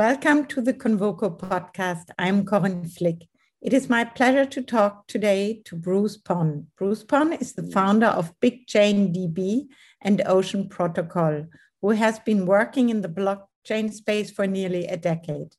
[0.00, 2.06] Welcome to the Convoco podcast.
[2.18, 3.28] I'm Corinne Flick.
[3.60, 6.68] It is my pleasure to talk today to Bruce Pon.
[6.78, 9.66] Bruce Pon is the founder of BigchainDB
[10.00, 11.44] and Ocean Protocol,
[11.82, 15.54] who has been working in the blockchain space for nearly a decade.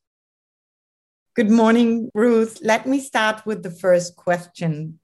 [1.35, 2.63] Good morning, Bruce.
[2.63, 4.99] Let me start with the first question.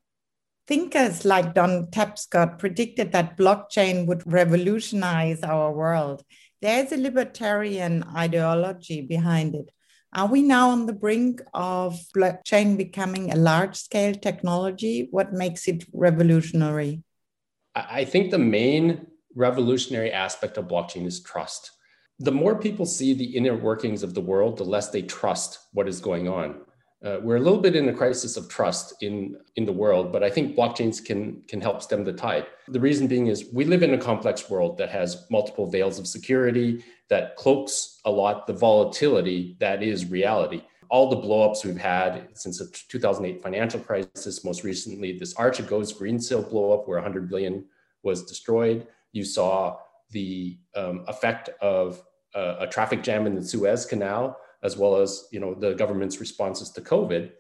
[0.66, 6.24] Thinkers like Don Tapscott predicted that blockchain would revolutionize our world.
[6.62, 9.70] There's a libertarian ideology behind it.
[10.14, 15.08] Are we now on the brink of blockchain becoming a large scale technology?
[15.12, 17.04] What makes it revolutionary?
[17.76, 21.72] I think the main revolutionary aspect of blockchain is trust.
[22.20, 25.88] The more people see the inner workings of the world, the less they trust what
[25.88, 26.62] is going on
[27.06, 30.24] uh, we're a little bit in a crisis of trust in in the world but
[30.24, 32.46] i think blockchains can can help stem the tide.
[32.68, 36.08] The reason being is we live in a complex world that has multiple veils of
[36.08, 40.64] security that cloaks a lot the volatility that is reality.
[40.90, 46.50] All the blowups we've had since the 2008 financial crisis most recently this archegos greensill
[46.52, 47.66] blowup where 100 billion
[48.04, 48.88] was destroyed.
[49.14, 49.78] You saw
[50.12, 52.02] the um, effect of
[52.36, 56.20] uh, a traffic jam in the suez canal as well as you know the government's
[56.20, 57.32] responses to COVID,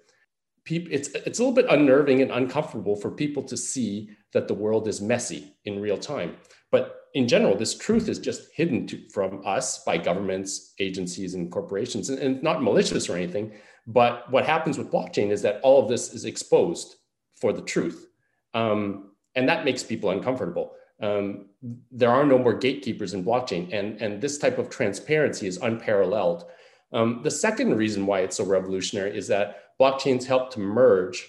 [0.69, 4.87] it's it's a little bit unnerving and uncomfortable for people to see that the world
[4.87, 6.35] is messy in real time.
[6.71, 11.51] But in general, this truth is just hidden to, from us by governments, agencies, and
[11.51, 13.53] corporations, and, and not malicious or anything.
[13.87, 16.95] But what happens with blockchain is that all of this is exposed
[17.39, 18.07] for the truth,
[18.53, 20.73] um, and that makes people uncomfortable.
[21.01, 21.49] Um,
[21.91, 26.45] there are no more gatekeepers in blockchain, and and this type of transparency is unparalleled.
[26.91, 31.27] Um, the second reason why it's so revolutionary is that blockchains help to merge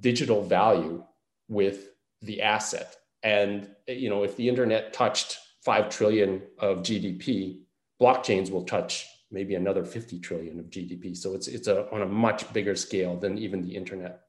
[0.00, 1.04] digital value
[1.48, 1.88] with
[2.22, 2.96] the asset.
[3.22, 7.60] And you know, if the internet touched five trillion of GDP,
[8.00, 11.16] blockchains will touch maybe another 50 trillion of GDP.
[11.16, 14.25] So it's it's a, on a much bigger scale than even the internet.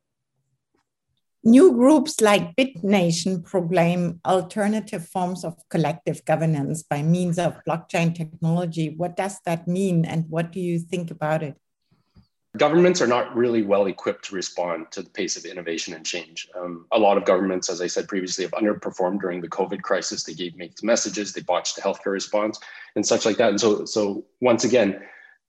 [1.44, 8.90] New groups like BitNation proclaim alternative forms of collective governance by means of blockchain technology.
[8.90, 11.56] What does that mean, and what do you think about it?
[12.58, 16.50] Governments are not really well equipped to respond to the pace of innovation and change.
[16.60, 20.24] Um, a lot of governments, as I said previously, have underperformed during the COVID crisis.
[20.24, 22.60] They gave mixed messages, they botched the healthcare response,
[22.96, 23.52] and such like that.
[23.52, 25.02] And so, so once again,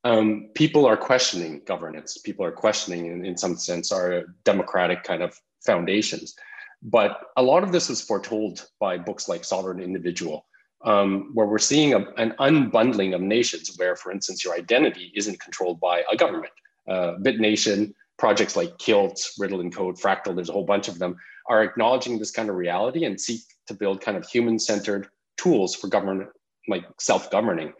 [0.05, 2.19] um, people are questioning governance.
[2.19, 6.35] People are questioning, in, in some sense, our democratic kind of foundations.
[6.83, 10.47] But a lot of this was foretold by books like Sovereign Individual,
[10.85, 15.41] um, where we're seeing a, an unbundling of nations, where, for instance, your identity isn't
[15.41, 16.53] controlled by a government.
[16.89, 21.17] Uh, BitNation, projects like Kilt, Riddle and Code, Fractal, there's a whole bunch of them,
[21.49, 25.75] are acknowledging this kind of reality and seek to build kind of human centered tools
[25.75, 26.29] for government,
[26.69, 27.73] like self governing.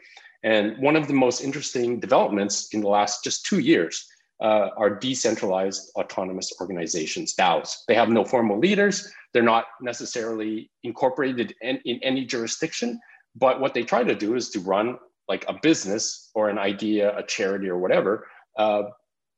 [0.43, 4.07] And one of the most interesting developments in the last just two years
[4.41, 7.71] uh, are decentralized autonomous organizations, DAOs.
[7.89, 9.13] They have no formal leaders.
[9.33, 13.01] They're not necessarily incorporated in, in any jurisdiction.
[13.35, 14.99] But what they try to do is to run
[15.29, 18.85] like a business or an idea, a charity or whatever, uh,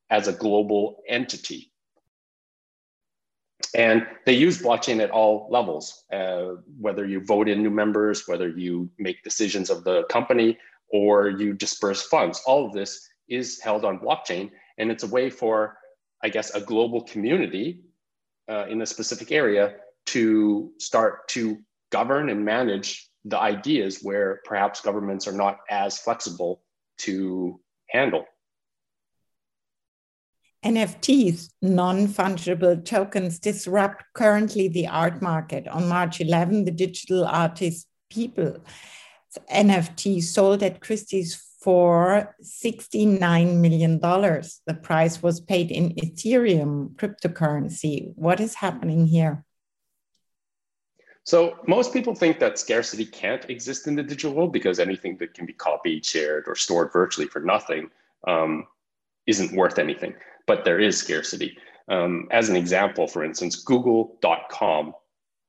[0.09, 1.71] as a global entity.
[3.73, 8.49] And they use blockchain at all levels, uh, whether you vote in new members, whether
[8.49, 10.57] you make decisions of the company,
[10.89, 12.41] or you disperse funds.
[12.45, 14.51] All of this is held on blockchain.
[14.81, 15.77] And it's a way for,
[16.23, 17.81] I guess, a global community
[18.49, 19.75] uh, in a specific area
[20.07, 21.59] to start to
[21.91, 26.63] govern and manage the ideas where perhaps governments are not as flexible
[26.97, 28.25] to handle.
[30.65, 35.67] NFTs, non fungible tokens, disrupt currently the art market.
[35.67, 38.61] On March 11, the digital artist Beeple
[39.51, 43.99] NFT sold at Christie's for $69 million.
[43.99, 48.13] The price was paid in Ethereum cryptocurrency.
[48.15, 49.45] What is happening here?
[51.23, 55.35] So, most people think that scarcity can't exist in the digital world because anything that
[55.35, 57.91] can be copied, shared, or stored virtually for nothing
[58.27, 58.65] um,
[59.27, 60.15] isn't worth anything.
[60.47, 61.57] But there is scarcity.
[61.87, 64.95] Um, as an example, for instance, google.com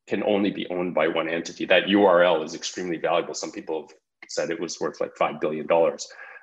[0.07, 1.65] can only be owned by one entity.
[1.65, 3.35] That URL is extremely valuable.
[3.35, 3.97] Some people have
[4.33, 5.67] said it was worth like $5 billion.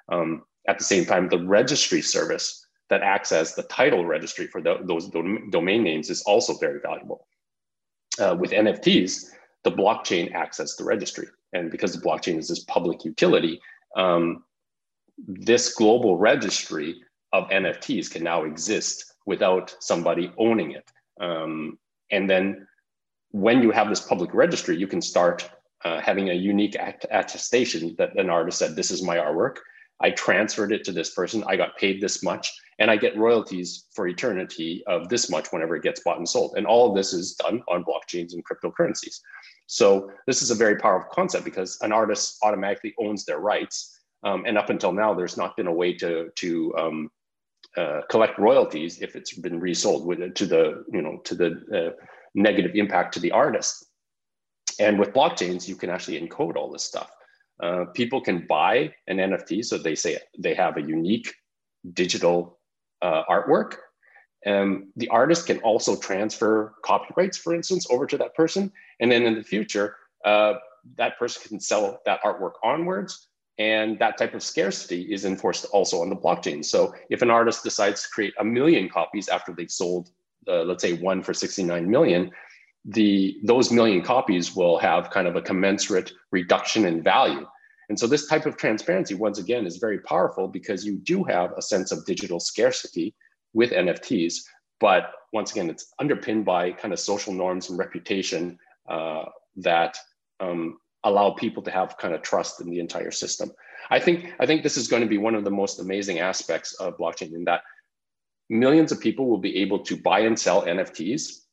[0.10, 4.62] Um, at the same time, the registry service that acts as the title registry for
[4.62, 7.28] the, those dom- domain names is also very valuable.
[8.20, 9.30] Uh, with NFTs,
[9.64, 11.28] the blockchain acts as the registry.
[11.54, 13.62] And because the blockchain is this public utility,
[13.96, 14.44] um,
[15.28, 17.02] this global registry
[17.34, 20.92] of NFTs can now exist without somebody owning it.
[21.20, 21.78] Um,
[22.12, 22.68] and then
[23.32, 25.50] when you have this public registry, you can start
[25.86, 26.76] uh, having a unique
[27.12, 29.58] attestation that an artist said, This is my artwork.
[30.02, 31.44] I transferred it to this person.
[31.48, 35.76] I got paid this much, and I get royalties for eternity of this much whenever
[35.76, 36.56] it gets bought and sold.
[36.56, 39.20] And all of this is done on blockchains and cryptocurrencies.
[39.68, 44.00] So this is a very powerful concept because an artist automatically owns their rights.
[44.24, 47.12] Um, and up until now, there's not been a way to to um,
[47.78, 52.06] uh, collect royalties if it's been resold with, to the you know to the uh,
[52.36, 53.86] negative impact to the artist.
[54.80, 57.12] And with blockchains, you can actually encode all this stuff.
[57.62, 61.34] Uh, people can buy an NFT, so they say they have a unique
[61.94, 62.60] digital
[63.02, 63.76] uh, artwork.
[64.46, 68.72] Um, the artist can also transfer copyrights, for instance, over to that person.
[69.02, 70.54] And then in the future, uh,
[70.96, 73.28] that person can sell that artwork onwards.
[73.58, 76.64] And that type of scarcity is enforced also on the blockchain.
[76.64, 80.12] So if an artist decides to create a million copies after they've sold,
[80.48, 82.32] uh, let's say one for 69 million,
[82.90, 87.46] the those million copies will have kind of a commensurate reduction in value.
[87.90, 91.54] And so this type of transparency, once again, is very powerful because you do have
[91.58, 93.16] a sense of digital scarcity
[93.54, 94.36] with NFTs.
[94.80, 98.58] But once again, it's underpinned by kind of social norms and reputation
[98.88, 99.26] uh,
[99.58, 99.98] that
[100.40, 103.52] um, allow people to have kind of trust in the entire system.
[103.92, 106.74] I think I think this is going to be one of the most amazing aspects
[106.76, 107.62] of blockchain in that
[108.50, 111.46] millions of people will be able to buy and sell NFTs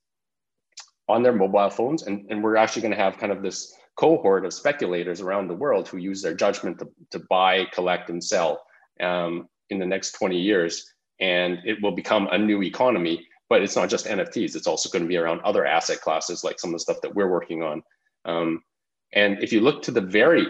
[1.08, 2.02] on their mobile phones.
[2.02, 5.54] And, and we're actually going to have kind of this cohort of speculators around the
[5.54, 8.62] world who use their judgment to, to buy, collect, and sell
[9.00, 10.92] um, in the next 20 years.
[11.20, 13.26] And it will become a new economy.
[13.48, 16.58] But it's not just NFTs, it's also going to be around other asset classes, like
[16.58, 17.82] some of the stuff that we're working on.
[18.24, 18.62] Um,
[19.12, 20.48] and if you look to the very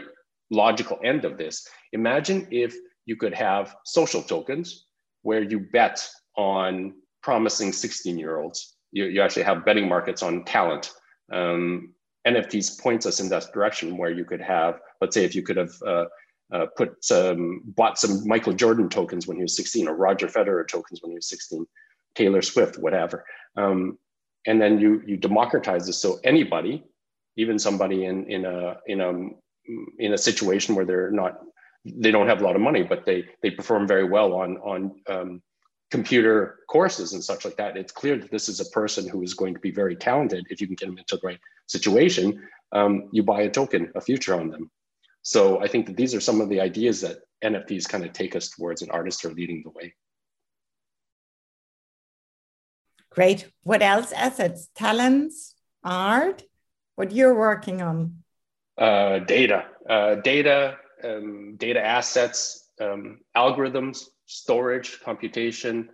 [0.51, 2.75] logical end of this, imagine if
[3.05, 4.87] you could have social tokens
[5.23, 10.45] where you bet on promising 16 year olds you, you actually have betting markets on
[10.45, 10.93] talent.
[11.31, 11.93] Um,
[12.27, 15.59] NFTs points us in that direction where you could have, let's say, if you could
[15.59, 16.07] have uh,
[16.53, 20.67] uh, put some, bought some Michael Jordan tokens when he was 16, or Roger Federer
[20.67, 21.67] tokens when he was 16,
[22.15, 23.25] Taylor Swift, whatever,
[23.57, 23.99] um,
[24.47, 26.85] and then you you democratize this so anybody,
[27.37, 29.13] even somebody in in a in a
[29.99, 31.41] in a situation where they're not
[31.85, 35.03] they don't have a lot of money, but they they perform very well on on
[35.09, 35.43] um,
[35.91, 39.35] computer courses and such like that, it's clear that this is a person who is
[39.35, 40.47] going to be very talented.
[40.51, 42.43] If you can get them into the right situation,
[42.73, 44.71] um, you buy a token, a future on them.
[45.23, 48.37] So I think that these are some of the ideas that NFTs kind of take
[48.37, 49.95] us towards, and artists are leading the way.
[53.11, 53.51] Great.
[53.63, 54.13] What else?
[54.13, 56.43] Assets, talents, art.
[56.97, 58.23] What you're working on?
[58.77, 65.89] Uh, data, uh, data, um, data assets, um, algorithms, storage, computation.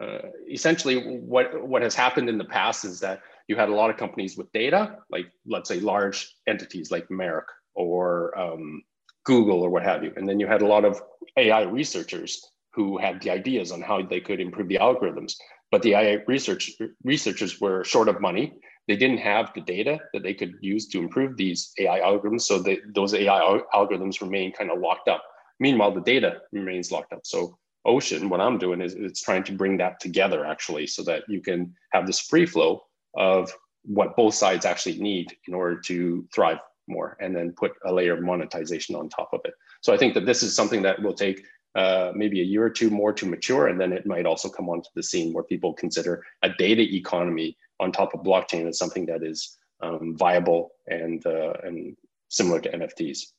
[0.00, 0.18] Uh,
[0.50, 3.96] essentially, what, what has happened in the past is that you had a lot of
[3.96, 7.44] companies with data, like let's say large entities like Merck
[7.74, 8.82] or um,
[9.24, 10.12] Google or what have you.
[10.16, 11.00] And then you had a lot of
[11.36, 15.34] AI researchers who had the ideas on how they could improve the algorithms.
[15.70, 16.72] But the AI research
[17.04, 18.54] researchers were short of money.
[18.86, 22.42] They didn't have the data that they could use to improve these AI algorithms.
[22.42, 25.24] So they, those AI algorithms remain kind of locked up.
[25.58, 27.20] Meanwhile, the data remains locked up.
[27.24, 31.22] So ocean what i'm doing is it's trying to bring that together actually so that
[31.28, 32.82] you can have this free flow
[33.16, 33.52] of
[33.84, 36.58] what both sides actually need in order to thrive
[36.88, 39.54] more and then put a layer of monetization on top of it.
[39.80, 41.44] So i think that this is something that will take
[41.74, 44.68] uh, maybe a year or two more to mature and then it might also come
[44.68, 49.04] onto the scene where people consider a data economy on top of blockchain as something
[49.06, 51.96] that is um, viable and uh, and
[52.28, 53.32] similar to nfts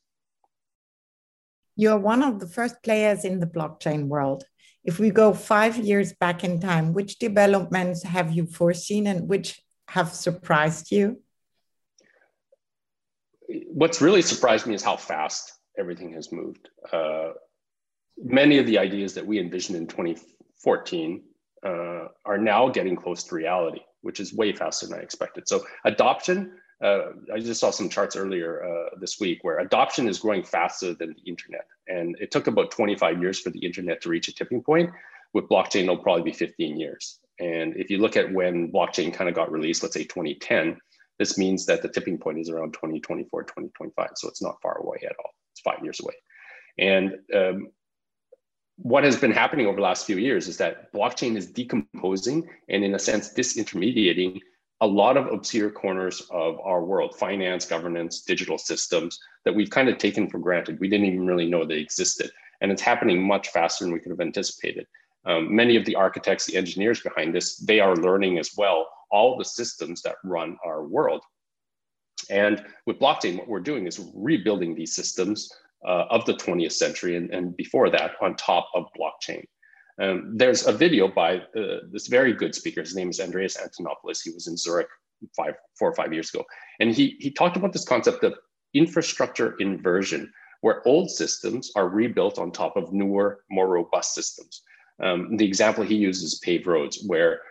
[1.78, 4.44] you're one of the first players in the blockchain world.
[4.84, 9.62] If we go five years back in time, which developments have you foreseen and which
[9.90, 11.22] have surprised you?
[13.48, 16.70] What's really surprised me is how fast everything has moved.
[16.92, 17.30] Uh,
[18.18, 21.24] many of the ideas that we envisioned in 2014
[21.64, 21.70] uh,
[22.26, 25.48] are now getting close to reality, which is way faster than I expected.
[25.48, 26.54] So adoption
[26.84, 30.94] uh, I just saw some charts earlier uh, this week where adoption is growing faster
[30.94, 31.66] than the internet.
[31.88, 34.92] And it took about 25 years for the internet to reach a tipping point.
[35.34, 37.20] With blockchain, it'll probably be 15 years.
[37.40, 40.78] And if you look at when blockchain kind of got released, let's say 2010,
[41.20, 44.10] this means that the tipping point is around 2024, 2025.
[44.16, 45.32] So it's not far away at all.
[45.54, 46.14] It's five years away.
[46.78, 47.70] And um,
[48.78, 52.84] what has been happening over the last few years is that blockchain is decomposing and,
[52.84, 54.40] in a sense, disintermediating
[54.82, 59.90] a lot of obscure corners of our world finance governance digital systems that we've kind
[59.90, 60.80] of taken for granted.
[60.80, 62.32] We didn't even really know they existed.
[62.62, 64.86] And it's happening much faster than we could have anticipated.
[65.26, 69.38] Um, many of the architects the engineers behind this they are learning as well all
[69.38, 71.24] the systems that run our world.
[72.30, 75.52] And with blockchain what we're doing is rebuilding these systems
[75.86, 79.44] uh, of the 20th century and, and before that on top of blockchain.
[80.00, 82.82] Um, there's a video by uh, this very good speaker.
[82.82, 84.22] His name is Andreas Antonopoulos.
[84.24, 84.88] He was in Zurich
[85.36, 86.46] five, four or five years ago.
[86.80, 88.36] And he, he talked about this concept of
[88.74, 94.62] infrastructure inversion, where old systems are rebuilt on top of newer, more robust systems.
[95.02, 97.42] Um, the example he uses is paved roads, where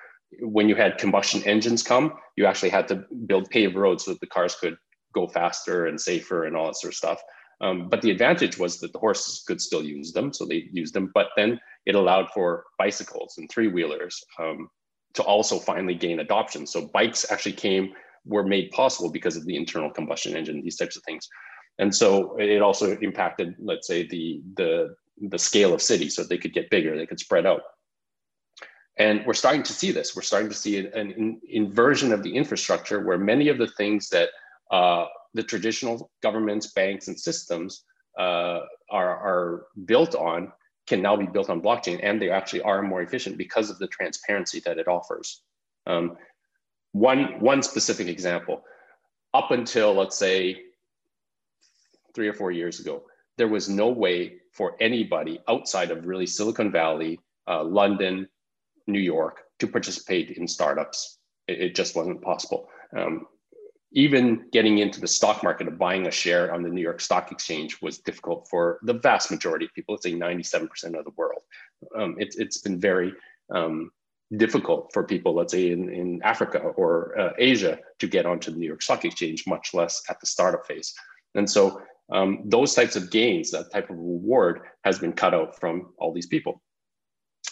[0.41, 4.21] when you had combustion engines come, you actually had to build paved roads so that
[4.21, 4.77] the cars could
[5.15, 7.21] go faster and safer and all that sort of stuff.
[7.61, 10.95] Um, but the advantage was that the horses could still use them, so they used
[10.95, 11.11] them.
[11.15, 14.69] But then it allowed for bicycles and three wheelers um,
[15.15, 16.67] to also finally gain adoption.
[16.67, 17.93] So bikes actually came
[18.27, 21.29] were made possible because of the internal combustion engine, these types of things.
[21.79, 24.97] And so it also impacted, let's say, the the
[25.31, 27.63] the scale of cities, so they could get bigger, they could spread out.
[28.99, 30.17] And we're starting to see this.
[30.17, 34.31] We're starting to see an, inversion of the infrastructure where many of the things that
[34.71, 35.07] uh,
[35.37, 37.85] the traditional governments, banks, and systems
[38.19, 40.53] uh, are, are built on
[40.87, 43.89] can now be built on blockchain, and they actually are more efficient because of the
[43.89, 45.43] transparency that it offers.
[45.87, 46.17] Um,
[46.93, 48.65] one, one specific example,
[49.35, 50.63] up until let's say
[52.15, 53.03] three or four years ago,
[53.37, 58.29] there was no way for anybody outside of really Silicon Valley, uh, London,
[58.87, 61.19] New York to participate in startups.
[61.47, 62.69] It, it just wasn't possible.
[62.97, 63.27] Um,
[63.97, 67.33] even getting into the stock market of buying a share on the New York Stock
[67.33, 69.95] Exchange was difficult for the vast majority of people.
[69.95, 71.41] Let's say 97% of the world.
[71.99, 73.15] Um, it, it's been very
[73.51, 73.91] um,
[74.37, 78.59] difficult for people, let's say in, in Africa or uh, Asia, to get onto the
[78.59, 80.95] New York Stock Exchange, much less at the startup phase.
[81.35, 81.81] And so
[82.13, 86.13] um, those types of gains, that type of reward has been cut out from all
[86.13, 86.61] these people.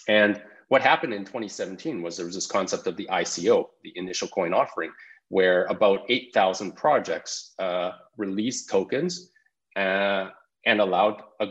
[0.09, 4.29] And what happened in 2017 was there was this concept of the ICO, the initial
[4.29, 4.91] coin offering,
[5.29, 9.31] where about 8,000 projects uh, released tokens
[9.77, 10.29] uh,
[10.67, 11.49] and allowed a,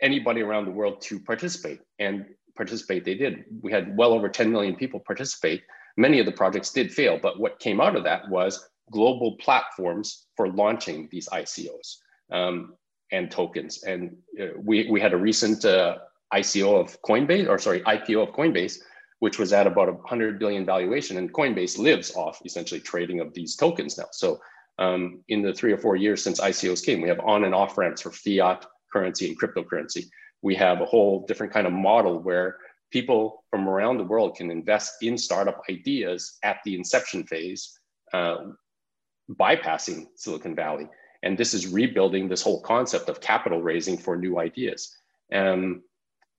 [0.00, 1.80] anybody around the world to participate.
[1.98, 3.44] And participate they did.
[3.62, 5.62] We had well over 10 million people participate.
[5.96, 10.26] Many of the projects did fail, but what came out of that was global platforms
[10.36, 11.96] for launching these ICOs
[12.32, 12.74] um,
[13.12, 13.82] and tokens.
[13.84, 15.98] And uh, we, we had a recent uh,
[16.32, 18.78] ICO of Coinbase, or sorry, IPO of Coinbase,
[19.24, 21.16] which was at about a 100 billion valuation.
[21.16, 24.04] And Coinbase lives off essentially trading of these tokens now.
[24.12, 24.38] So
[24.78, 27.78] um, in the three or four years since ICOs came, we have on and off
[27.78, 30.10] ramps for fiat currency and cryptocurrency.
[30.42, 32.58] We have a whole different kind of model where
[32.90, 37.78] people from around the world can invest in startup ideas at the inception phase,
[38.12, 38.48] uh,
[39.30, 40.86] bypassing Silicon Valley.
[41.22, 44.94] And this is rebuilding this whole concept of capital raising for new ideas.
[45.32, 45.82] Um,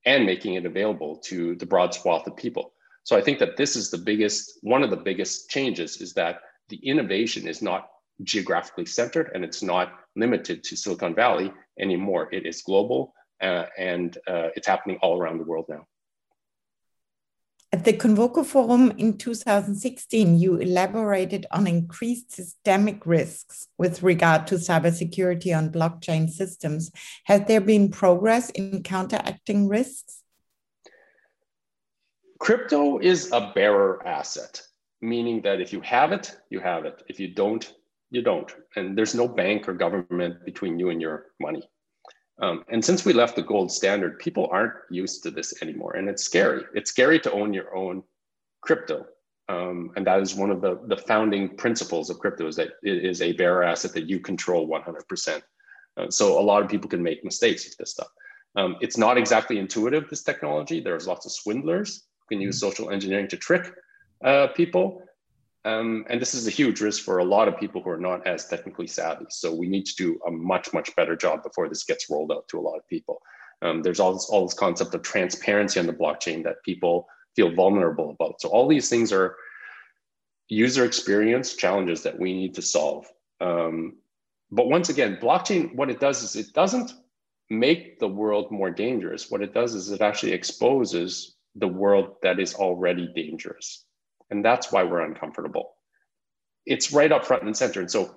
[0.06, 2.72] and making it available to the broad swath of people.
[3.06, 6.40] So I think that this is the biggest, one of the biggest changes is that
[6.68, 7.88] the innovation is not
[8.24, 12.28] geographically centered and it's not limited to Silicon Valley anymore.
[12.32, 15.86] It is global uh, and uh, it's happening all around the world now.
[17.72, 24.56] At the Convoco Forum in 2016, you elaborated on increased systemic risks with regard to
[24.56, 26.90] cybersecurity on blockchain systems.
[27.26, 30.24] Has there been progress in counteracting risks?
[32.38, 34.60] Crypto is a bearer asset,
[35.00, 37.02] meaning that if you have it, you have it.
[37.08, 37.72] If you don't,
[38.10, 38.52] you don't.
[38.76, 41.62] And there's no bank or government between you and your money.
[42.42, 45.96] Um, and since we left the gold standard, people aren't used to this anymore.
[45.96, 46.64] And it's scary.
[46.74, 48.02] It's scary to own your own
[48.60, 49.06] crypto.
[49.48, 53.04] Um, and that is one of the, the founding principles of crypto is that it
[53.04, 55.42] is a bearer asset that you control 100%.
[55.96, 58.08] Uh, so a lot of people can make mistakes with this stuff.
[58.56, 60.80] Um, it's not exactly intuitive, this technology.
[60.80, 63.72] There's lots of swindlers can use social engineering to trick
[64.24, 65.02] uh, people.
[65.64, 68.26] Um, and this is a huge risk for a lot of people who are not
[68.26, 69.26] as technically savvy.
[69.30, 72.46] So we need to do a much, much better job before this gets rolled out
[72.48, 73.20] to a lot of people.
[73.62, 77.52] Um, there's all this, all this concept of transparency on the blockchain that people feel
[77.52, 78.40] vulnerable about.
[78.40, 79.36] So all these things are
[80.48, 83.06] user experience challenges that we need to solve.
[83.40, 83.96] Um,
[84.50, 86.92] but once again, blockchain, what it does is it doesn't
[87.50, 89.30] make the world more dangerous.
[89.30, 93.84] What it does is it actually exposes the world that is already dangerous.
[94.30, 95.74] And that's why we're uncomfortable.
[96.66, 97.80] It's right up front and center.
[97.80, 98.14] And so,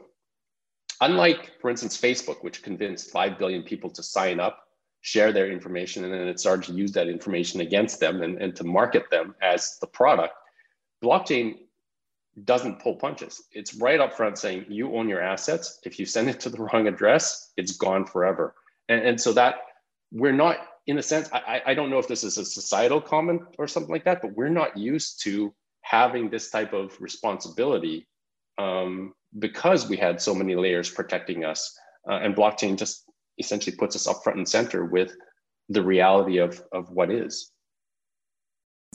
[1.01, 4.63] unlike, for instance, Facebook, which convinced 5 billion people to sign up,
[5.01, 8.55] share their information, and then it started to use that information against them and, and
[8.55, 10.33] to market them as the product,
[11.03, 11.55] blockchain
[12.43, 13.43] doesn't pull punches.
[13.51, 15.79] It's right up front saying you own your assets.
[15.83, 18.55] If you send it to the wrong address, it's gone forever.
[18.87, 19.55] And, and so that
[20.11, 20.57] we're not,
[20.89, 23.91] in a sense, I, I don't know if this is a societal comment or something
[23.91, 28.07] like that, but we're not used to having this type of responsibility
[28.57, 31.77] um, because we had so many layers protecting us.
[32.09, 33.05] Uh, and blockchain just
[33.37, 35.15] essentially puts us up front and center with
[35.69, 37.51] the reality of, of what is.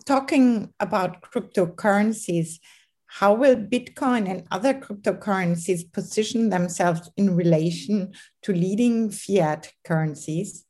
[0.05, 2.59] Talking about cryptocurrencies,
[3.07, 10.67] how will Bitcoin and other cryptocurrencies position themselves in relation to leading fiat currencies?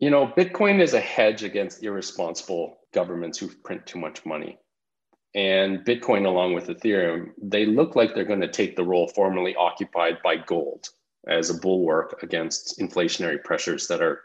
[0.00, 4.58] You know, Bitcoin is a hedge against irresponsible governments who print too much money.
[5.34, 9.54] And Bitcoin, along with Ethereum, they look like they're going to take the role formerly
[9.56, 10.88] occupied by gold
[11.28, 14.22] as a bulwark against inflationary pressures that are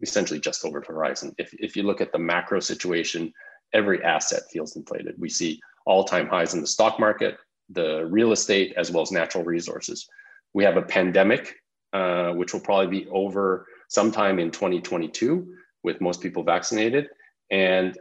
[0.00, 1.34] essentially just over the horizon.
[1.38, 3.32] If, if you look at the macro situation,
[3.72, 5.16] every asset feels inflated.
[5.18, 7.36] We see all time highs in the stock market,
[7.68, 10.08] the real estate, as well as natural resources.
[10.54, 11.56] We have a pandemic,
[11.92, 15.46] uh, which will probably be over sometime in 2022
[15.82, 17.08] with most people vaccinated.
[17.50, 17.96] And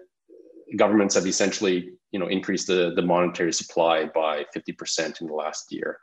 [0.78, 5.72] governments have essentially you know, increased the, the monetary supply by 50% in the last
[5.72, 6.00] year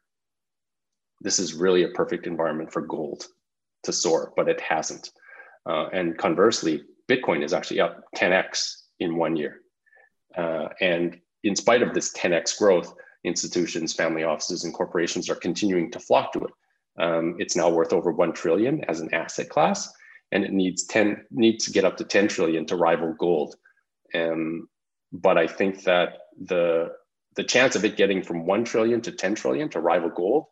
[1.23, 3.27] this is really a perfect environment for gold
[3.85, 5.11] to soar, but it hasn't.
[5.69, 9.61] Uh, and conversely, Bitcoin is actually up 10x in one year.
[10.37, 15.91] Uh, and in spite of this 10x growth, institutions, family offices, and corporations are continuing
[15.93, 16.51] to flock to it.
[16.99, 19.93] Um, it's now worth over 1 trillion as an asset class,
[20.31, 23.57] and it needs 10 needs to get up to 10 trillion to rival gold.
[24.15, 24.69] Um,
[25.13, 26.91] but I think that the
[27.37, 30.47] the chance of it getting from 1 trillion to 10 trillion to rival gold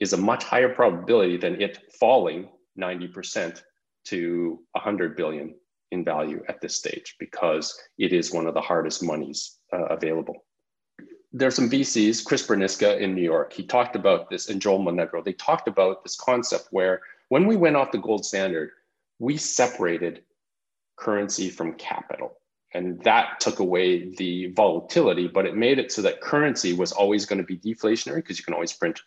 [0.00, 3.62] is a much higher probability than it falling 90%
[4.04, 5.54] to 100 billion
[5.90, 10.44] in value at this stage because it is one of the hardest monies uh, available.
[11.32, 15.22] There's some VCs, Chris Burniske in New York, he talked about this, and Joel Monegro,
[15.22, 18.70] they talked about this concept where when we went off the gold standard,
[19.18, 20.22] we separated
[20.96, 22.38] currency from capital.
[22.74, 27.24] And that took away the volatility, but it made it so that currency was always
[27.24, 29.00] going to be deflationary because you can always print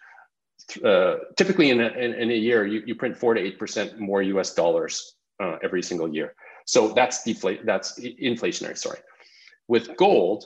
[0.83, 3.99] uh, typically in a, in, in, a year, you, you print four to eight percent
[3.99, 4.53] more U.S.
[4.53, 6.33] dollars uh, every single year.
[6.65, 7.65] So that's deflate.
[7.65, 8.77] That's inflationary.
[8.77, 8.99] Sorry.
[9.67, 10.45] With gold,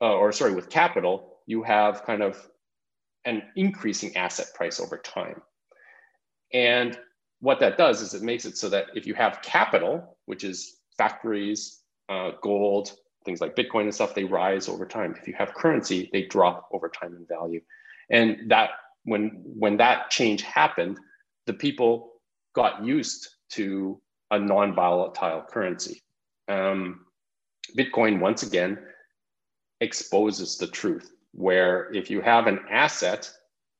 [0.00, 2.48] uh, or sorry, with capital, you have kind of
[3.24, 5.42] an increasing asset price over time.
[6.52, 6.98] And
[7.40, 10.78] what that does is it makes it so that if you have capital, which is
[10.96, 12.92] factories, uh, gold,
[13.24, 15.14] things like Bitcoin and stuff, they rise over time.
[15.20, 17.60] If you have currency, they drop over time in value.
[18.10, 18.70] And that
[19.04, 20.98] when when that change happened,
[21.46, 22.12] the people
[22.54, 26.02] got used to a non-volatile currency.
[26.48, 27.06] Um,
[27.76, 28.78] Bitcoin once again
[29.80, 33.30] exposes the truth, where if you have an asset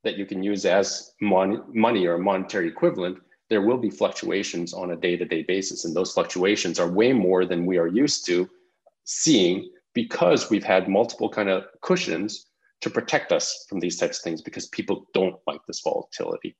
[0.05, 4.91] that you can use as mon- money or monetary equivalent, there will be fluctuations on
[4.91, 8.49] a day-to-day basis, and those fluctuations are way more than we are used to
[9.05, 12.47] seeing because we've had multiple kind of cushions
[12.81, 16.57] to protect us from these types of things because people don't like this volatility.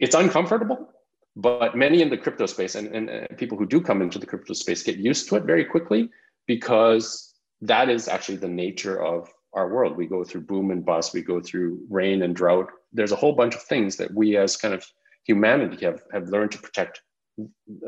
[0.00, 0.88] It's uncomfortable,
[1.36, 4.26] but many in the crypto space and, and, and people who do come into the
[4.26, 6.10] crypto space get used to it very quickly
[6.46, 9.96] because that is actually the nature of our world.
[9.96, 12.70] We go through boom and bust, we go through rain and drought.
[12.92, 14.84] There's a whole bunch of things that we as kind of
[15.24, 17.00] humanity have, have learned to protect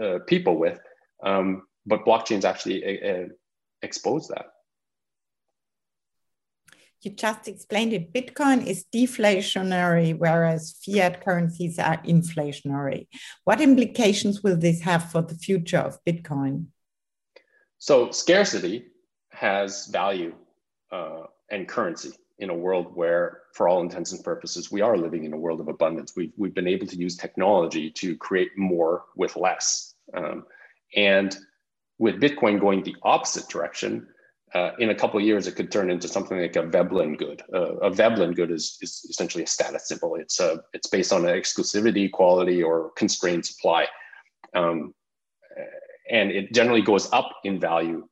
[0.01, 0.79] uh, people with.
[1.23, 3.29] Um, but blockchains actually uh,
[3.83, 4.47] expose that
[7.07, 8.13] you just explained it.
[8.13, 13.07] Bitcoin is deflationary, whereas fiat currencies are inflationary.
[13.45, 16.67] What implications will this have for the future of Bitcoin?
[17.79, 18.87] So, scarcity
[19.37, 20.35] has value
[20.91, 25.25] uh, and currency in a world where, for all intents and purposes, we are living
[25.25, 26.15] in a world of abundance.
[26.17, 29.95] We've, we've been able to use technology to create more with less.
[30.15, 30.45] Um,
[30.95, 31.37] and
[31.99, 34.09] with Bitcoin going the opposite direction,
[34.55, 37.43] uh, in a couple of years, it could turn into something like a Veblen good.
[37.53, 40.15] Uh, a Veblen good is, is essentially a status symbol.
[40.17, 43.87] It's a, uh, it's based on exclusivity, quality, or constrained supply,
[44.55, 44.95] um,
[46.11, 48.07] and it generally goes up in value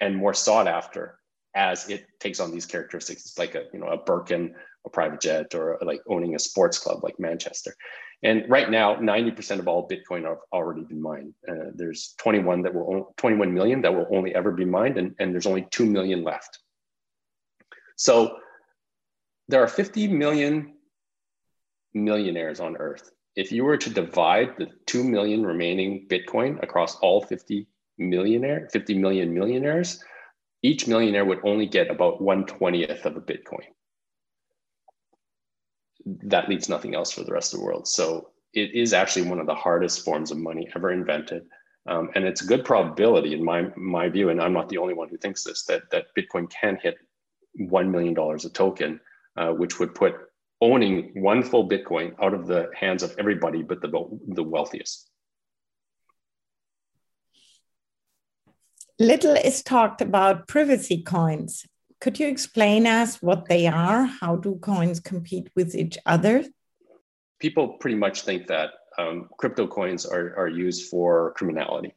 [0.00, 1.18] and more sought after
[1.54, 3.26] as it takes on these characteristics.
[3.26, 4.54] It's like a you know a Birkin,
[4.86, 7.74] a private jet, or like owning a sports club like Manchester.
[8.22, 11.32] And right now, 90% of all Bitcoin have already been mined.
[11.48, 15.32] Uh, there's 21 that will 21 million that will only ever be mined, and, and
[15.32, 16.58] there's only 2 million left.
[17.96, 18.36] So
[19.48, 20.74] there are 50 million
[21.94, 23.10] millionaires on Earth.
[23.36, 27.66] If you were to divide the 2 million remaining Bitcoin across all 50
[28.00, 30.02] millionaire, 50 million millionaires,
[30.62, 33.66] each millionaire would only get about 120th of a Bitcoin
[36.24, 37.86] that leaves nothing else for the rest of the world.
[37.86, 41.46] So it is actually one of the hardest forms of money ever invented.
[41.86, 44.94] Um, and it's a good probability in my, my view, and I'm not the only
[44.94, 46.96] one who thinks this, that, that Bitcoin can hit
[47.58, 49.00] $1 million a token,
[49.36, 50.14] uh, which would put
[50.60, 53.88] owning one full Bitcoin out of the hands of everybody but the,
[54.28, 55.09] the wealthiest.
[59.00, 61.64] Little is talked about privacy coins.
[62.02, 64.04] Could you explain us what they are?
[64.04, 66.44] How do coins compete with each other?
[67.38, 71.94] People pretty much think that um, crypto coins are, are used for criminality.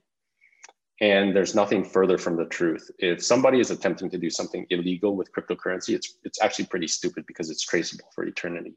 [1.02, 2.90] And there's nothing further from the truth.
[3.00, 7.26] If somebody is attempting to do something illegal with cryptocurrency, it's, it's actually pretty stupid
[7.28, 8.76] because it's traceable for eternity.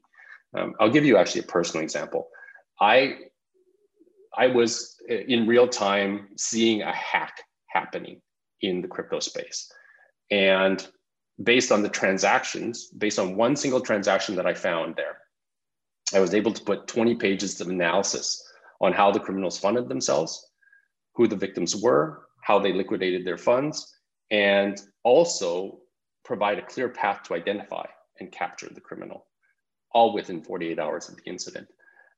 [0.53, 2.27] Um, I'll give you actually a personal example.
[2.81, 3.19] I,
[4.37, 8.21] I was uh, in real time seeing a hack happening
[8.61, 9.71] in the crypto space.
[10.31, 10.85] And
[11.43, 15.17] based on the transactions, based on one single transaction that I found there,
[16.13, 18.43] I was able to put 20 pages of analysis
[18.79, 20.49] on how the criminals funded themselves,
[21.15, 23.93] who the victims were, how they liquidated their funds,
[24.31, 25.79] and also
[26.23, 27.85] provide a clear path to identify
[28.19, 29.25] and capture the criminal,
[29.91, 31.67] all within 48 hours of the incident.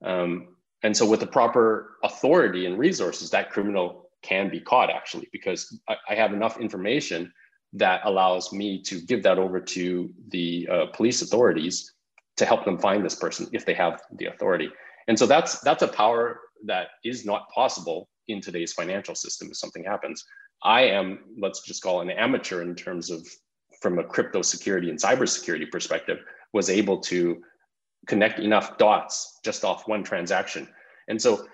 [0.03, 5.29] Um, and so, with the proper authority and resources, that criminal can be caught actually
[5.31, 7.31] because I, I have enough information
[7.73, 11.93] that allows me to give that over to the uh, police authorities
[12.37, 14.69] to help them find this person if they have the authority.
[15.07, 19.57] And so that's that's a power that is not possible in today's financial system if
[19.57, 20.23] something happens.
[20.63, 23.27] I am let's just call an amateur in terms of
[23.81, 26.19] from a crypto security and cybersecurity perspective
[26.53, 27.41] was able to
[28.07, 30.67] connect enough dots just off one transaction.
[31.07, 31.47] And so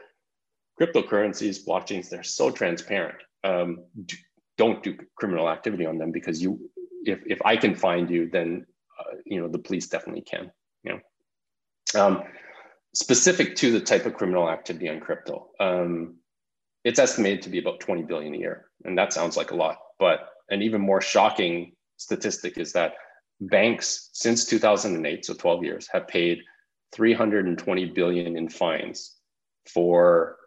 [0.80, 3.18] cryptocurrencies, blockchains, they're so transparent.
[3.44, 3.86] Um,
[4.58, 6.70] don't do criminal activity on them because you,
[7.04, 8.66] if, if I can find you, then
[9.00, 10.52] uh, you know the police definitely can.
[10.84, 12.24] You know, um,
[12.94, 16.16] specific to the type of criminal activity on crypto, um,
[16.84, 19.78] it's estimated to be about 20 billion a year, and that sounds like a lot.
[20.00, 22.94] But an even more shocking statistic is that
[23.42, 26.40] banks since 2008, so 12 years, have paid
[26.94, 29.16] 320 billion in fines
[29.74, 30.38] for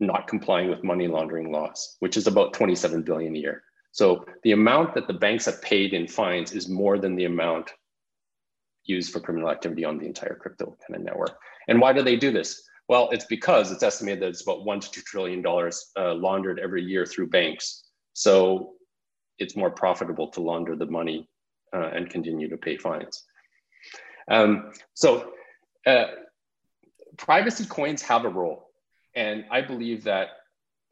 [0.00, 3.62] not complying with money laundering laws, which is about 27 billion a year.
[3.92, 7.70] So the amount that the banks have paid in fines is more than the amount
[8.84, 11.38] used for criminal activity on the entire crypto kind of network.
[11.68, 12.62] And why do they do this?
[12.88, 16.58] Well, it's because it's estimated that it's about one to two trillion dollars uh, laundered
[16.58, 17.84] every year through banks.
[18.12, 18.72] So
[19.38, 21.28] it's more profitable to launder the money
[21.74, 23.24] uh, and continue to pay fines.
[24.30, 25.32] Um, so
[25.86, 26.06] uh,
[27.16, 28.70] privacy coins have a role.
[29.14, 30.28] And I believe that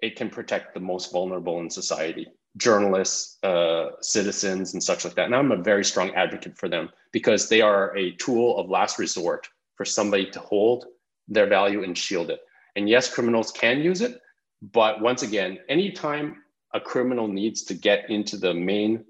[0.00, 5.26] it can protect the most vulnerable in society journalists, uh, citizens, and such like that.
[5.26, 8.98] And I'm a very strong advocate for them because they are a tool of last
[8.98, 10.86] resort for somebody to hold
[11.28, 12.40] their value and shield it.
[12.76, 14.20] And yes, criminals can use it,
[14.60, 16.42] but once again, anytime
[16.74, 19.04] a criminal needs to get into the main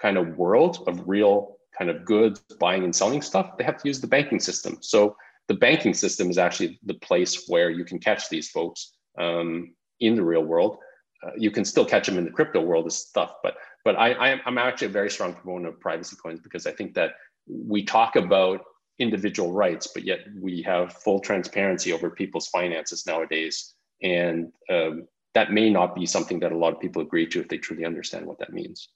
[0.00, 3.88] kind of world of real kind of goods, buying and selling stuff, they have to
[3.88, 4.78] use the banking system.
[4.80, 5.16] So
[5.48, 10.16] the banking system is actually the place where you can catch these folks um, in
[10.16, 10.78] the real world.
[11.24, 14.40] Uh, you can still catch them in the crypto world as stuff, but but I,
[14.46, 17.12] I'm actually a very strong proponent of privacy coins because I think that
[17.46, 18.62] we talk about
[18.98, 25.52] individual rights, but yet we have full transparency over people's finances nowadays, and um, that
[25.52, 28.24] may not be something that a lot of people agree to if they truly understand
[28.24, 28.88] what that means.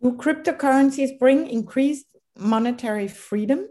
[0.00, 2.06] Will cryptocurrencies bring increased
[2.36, 3.68] monetary freedom?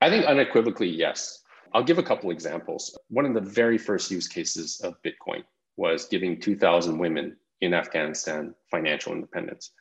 [0.00, 1.42] I think unequivocally, yes.
[1.72, 2.96] I'll give a couple examples.
[3.08, 5.42] One of the very first use cases of Bitcoin
[5.76, 9.72] was giving 2,000 women in Afghanistan financial independence.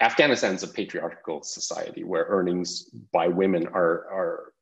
[0.00, 4.52] Afghanistan is a patriarchal society where earnings by women are, are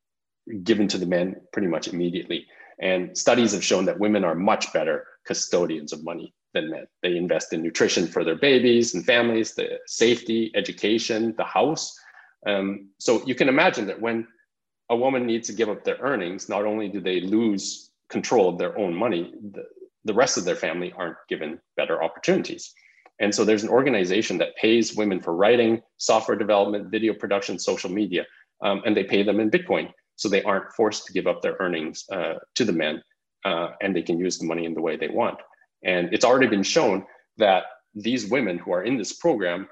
[0.62, 2.46] given to the men pretty much immediately.
[2.80, 6.86] And studies have shown that women are much better custodians of money than men.
[7.02, 11.98] They invest in nutrition for their babies and families, the safety, education, the house.
[12.46, 14.26] Um, so you can imagine that when
[14.90, 18.58] a woman needs to give up their earnings, not only do they lose control of
[18.58, 19.64] their own money, the,
[20.04, 22.74] the rest of their family aren't given better opportunities.
[23.20, 27.90] And so there's an organization that pays women for writing, software development, video production, social
[27.90, 28.26] media,
[28.62, 29.92] um, and they pay them in Bitcoin.
[30.16, 33.02] So they aren't forced to give up their earnings uh, to the men
[33.44, 35.38] uh, and they can use the money in the way they want.
[35.84, 37.06] And it's already been shown
[37.38, 39.68] that these women who are in this program,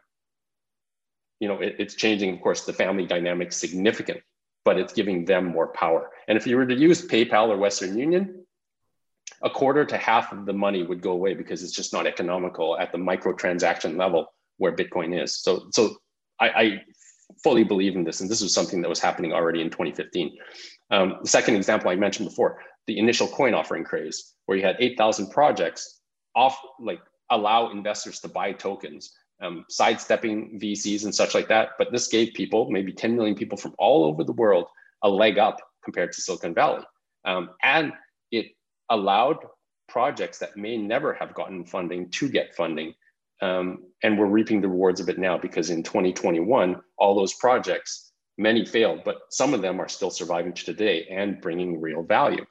[1.40, 4.22] you know, it, it's changing, of course, the family dynamic significantly
[4.68, 6.10] but it's giving them more power.
[6.28, 8.44] And if you were to use PayPal or Western Union,
[9.42, 12.78] a quarter to half of the money would go away because it's just not economical
[12.78, 14.26] at the micro transaction level
[14.58, 15.40] where Bitcoin is.
[15.40, 15.96] So, so
[16.38, 16.82] I, I
[17.42, 20.36] fully believe in this, and this was something that was happening already in 2015.
[20.90, 24.76] Um, the second example I mentioned before, the initial coin offering craze, where you had
[24.78, 25.98] 8,000 projects
[26.36, 27.00] off, like
[27.30, 31.70] allow investors to buy tokens, um, sidestepping VCs and such like that.
[31.78, 34.66] But this gave people, maybe 10 million people from all over the world,
[35.02, 36.84] a leg up compared to Silicon Valley.
[37.24, 37.92] Um, and
[38.30, 38.46] it
[38.90, 39.38] allowed
[39.88, 42.94] projects that may never have gotten funding to get funding.
[43.40, 48.12] Um, and we're reaping the rewards of it now because in 2021, all those projects,
[48.36, 52.44] many failed, but some of them are still surviving to today and bringing real value.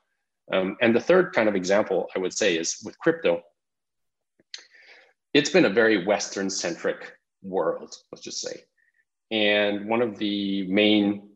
[0.51, 3.43] Um, and the third kind of example I would say is with crypto,
[5.33, 8.63] it's been a very Western centric world, let's just say.
[9.31, 11.29] And one of the main,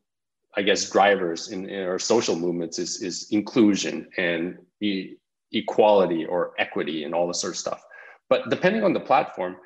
[0.56, 5.15] I guess, drivers in, in our social movements is, is inclusion and e-
[5.51, 7.84] equality or equity and all this sort of stuff.
[8.30, 9.58] But depending on the platform,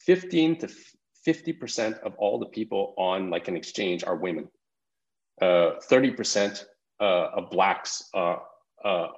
[0.00, 0.68] 15 to
[1.26, 4.48] 50% of all the people on like an exchange are women.
[5.40, 6.64] Uh, 30%
[7.00, 8.36] uh, of blacks uh,
[8.84, 9.08] uh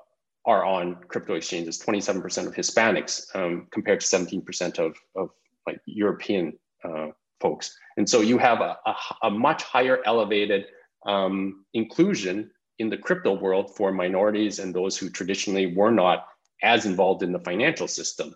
[0.46, 5.30] are on crypto exchanges, 27% of Hispanics um, compared to 17% of, of
[5.66, 6.52] like European
[6.84, 7.08] uh,
[7.40, 7.76] folks.
[7.96, 10.66] And so you have a, a, a much higher elevated
[11.06, 16.26] um, inclusion in the crypto world for minorities and those who traditionally were not
[16.62, 18.34] as involved in the financial system.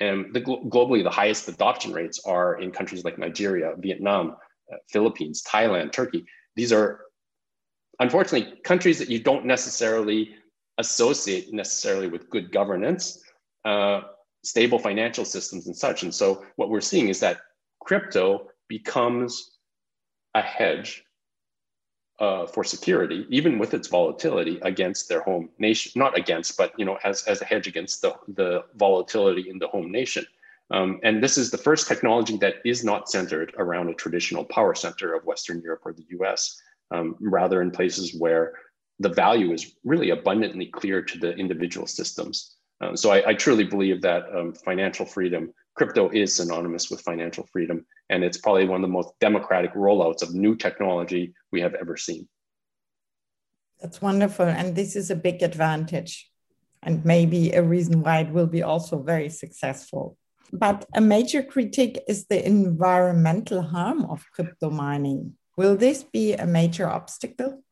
[0.00, 4.36] And the, globally, the highest adoption rates are in countries like Nigeria, Vietnam,
[4.70, 6.26] uh, Philippines, Thailand, Turkey.
[6.54, 7.00] These are
[7.98, 10.34] unfortunately countries that you don't necessarily
[10.78, 13.22] associate necessarily with good governance,
[13.64, 14.02] uh,
[14.44, 16.02] stable financial systems, and such.
[16.02, 17.38] And so, what we're seeing is that
[17.80, 19.58] crypto becomes
[20.34, 21.04] a hedge
[22.18, 26.84] uh, for security, even with its volatility against their home nation, not against, but you
[26.84, 30.24] know, as, as a hedge against the, the volatility in the home nation.
[30.70, 34.74] Um, and this is the first technology that is not centered around a traditional power
[34.74, 36.60] center of Western Europe or the US,
[36.90, 38.54] um, rather in places where
[38.98, 42.56] the value is really abundantly clear to the individual systems.
[42.80, 47.46] Um, so I, I, truly believe that um, financial freedom, crypto is synonymous with financial
[47.50, 51.74] freedom, and it's probably one of the most democratic rollouts of new technology we have
[51.74, 52.28] ever seen.
[53.80, 56.30] That's wonderful, and this is a big advantage,
[56.82, 60.18] and maybe a reason why it will be also very successful.
[60.52, 65.34] But a major critique is the environmental harm of crypto mining.
[65.56, 67.62] Will this be a major obstacle?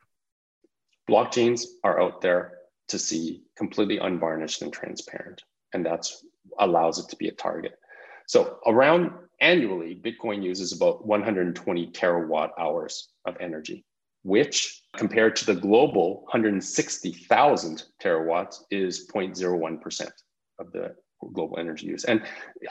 [1.08, 6.24] Blockchains are out there to see completely unvarnished and transparent and that's
[6.58, 7.78] allows it to be a target.
[8.26, 13.84] So around annually bitcoin uses about 120 terawatt hours of energy
[14.22, 20.10] which compared to the global 160,000 terawatts is 0.01%
[20.58, 20.94] of the
[21.32, 22.04] global energy use.
[22.04, 22.22] And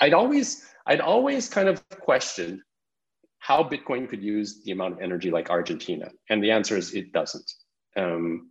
[0.01, 2.61] i'd always i'd always kind of questioned
[3.39, 7.11] how bitcoin could use the amount of energy like argentina and the answer is it
[7.11, 7.51] doesn't
[7.95, 8.49] um,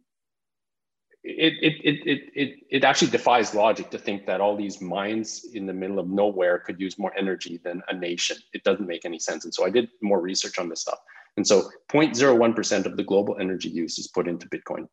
[1.24, 5.46] it, it, it, it, it it actually defies logic to think that all these mines
[5.54, 8.36] in the middle of nowhere could use more energy than a nation.
[8.52, 9.44] It doesn't make any sense.
[9.44, 10.98] And so I did more research on this stuff.
[11.36, 14.88] And so 0.01% of the global energy use is put into Bitcoin.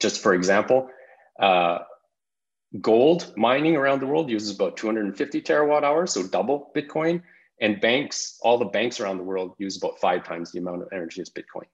[0.00, 0.88] Just for example,
[1.38, 1.80] uh,
[2.80, 7.22] gold mining around the world uses about 250 terawatt hours, so double Bitcoin.
[7.60, 10.88] And banks, all the banks around the world use about five times the amount of
[10.92, 11.66] energy as Bitcoin.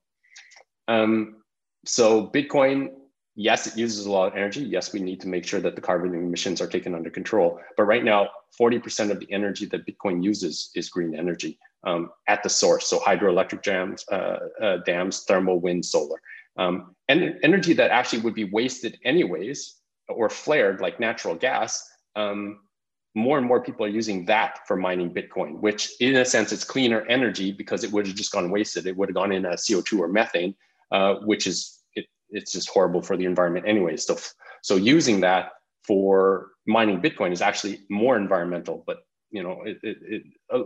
[0.88, 1.36] Um,
[1.84, 2.88] so Bitcoin,
[3.36, 4.62] yes, it uses a lot of energy.
[4.62, 7.60] Yes, we need to make sure that the carbon emissions are taken under control.
[7.76, 8.28] But right now,
[8.60, 12.86] 40% of the energy that Bitcoin uses is green energy um, at the source.
[12.88, 16.20] So hydroelectric dams, uh, uh, dams, thermal, wind, solar.
[16.56, 19.76] Um, and energy that actually would be wasted anyways
[20.08, 22.60] or flared like natural gas um,
[23.14, 26.64] more and more people are using that for mining Bitcoin, which in a sense it's
[26.64, 28.86] cleaner energy because it would have just gone wasted.
[28.86, 30.54] It would have gone in as CO2 or methane,
[30.90, 33.96] uh, which is it, it's just horrible for the environment anyway.
[33.96, 34.18] So,
[34.62, 35.50] so using that
[35.86, 38.98] for mining Bitcoin is actually more environmental, but
[39.30, 40.22] you know, it, it, it
[40.52, 40.62] uh,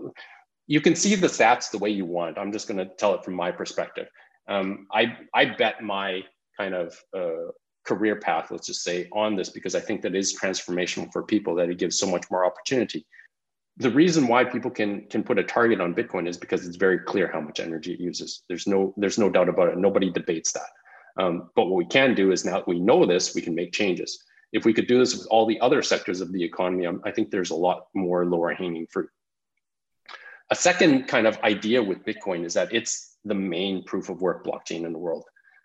[0.66, 2.38] you can see the stats the way you want.
[2.38, 4.08] I'm just going to tell it from my perspective.
[4.48, 6.22] Um, I, I bet my
[6.56, 7.50] kind of uh,
[7.84, 11.54] career path, let's just say, on this because I think that is transformational for people
[11.56, 13.04] that it gives so much more opportunity
[13.78, 16.98] the reason why people can can put a target on bitcoin is because it's very
[16.98, 18.42] clear how much energy it uses.
[18.48, 19.78] There's no there's no doubt about it.
[19.78, 20.68] Nobody debates that.
[21.22, 23.72] Um, but what we can do is now that we know this we can make
[23.72, 24.22] changes.
[24.52, 27.10] If we could do this with all the other sectors of the economy um, i
[27.10, 29.08] think there's a lot more lower hanging fruit.
[30.50, 34.44] A second kind of idea with bitcoin is that it's the main proof of work
[34.44, 35.24] blockchain in the world.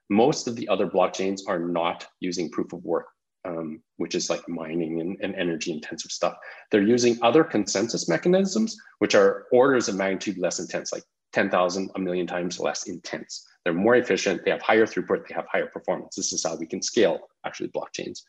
[0.09, 3.07] Most of the other blockchains are not using proof of work
[3.45, 6.35] um, which is like mining and, and, energy intensive stuff.
[6.71, 11.99] They're using other consensus mechanisms, which are orders of magnitude less intense, like 10,000, a
[11.99, 13.45] million times less intense.
[13.63, 16.15] They're more efficient, they have higher throughput, they have higher performance.
[16.15, 18.21] This is how we can scale actually blockchains.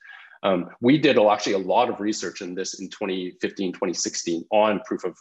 [0.43, 5.05] Um, we did actually a lot of research in this in 2015, 2016 on proof
[5.05, 5.17] of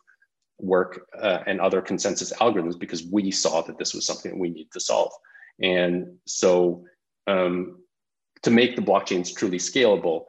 [0.60, 4.50] work uh, and other consensus algorithms because we saw that this was something that we
[4.50, 5.12] need to solve.
[5.62, 6.84] And so
[7.28, 7.80] um,
[8.48, 10.24] to make the blockchains truly scalable,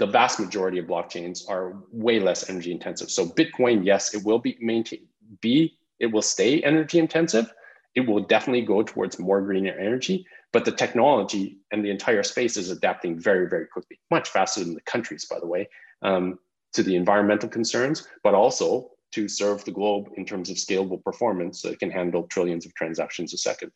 [0.00, 3.08] the vast majority of blockchains are way less energy intensive.
[3.08, 5.06] So Bitcoin, yes, it will be maintained,
[5.40, 7.54] be it will stay energy intensive.
[7.94, 12.56] It will definitely go towards more greener energy, but the technology and the entire space
[12.56, 15.68] is adapting very, very quickly, much faster than the countries, by the way,
[16.02, 16.40] um,
[16.72, 21.62] to the environmental concerns, but also to serve the globe in terms of scalable performance
[21.62, 23.70] that can handle trillions of transactions a second